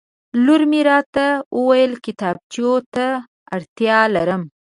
لور 0.43 0.61
مې 0.71 0.81
راته 0.89 1.25
وویل 1.57 1.93
کتابچو 2.05 2.71
ته 2.93 3.05
اړتیا 3.55 3.99
لرم 4.15 4.41